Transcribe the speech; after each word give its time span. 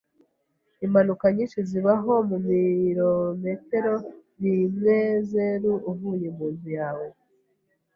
Impanuka 0.85 1.25
nyinshi 1.35 1.59
zibaho 1.69 2.13
mumirometero 2.29 3.93
rimwezeru 4.41 5.71
uvuye 5.91 6.27
munzu 6.37 6.69
yawe. 6.79 7.07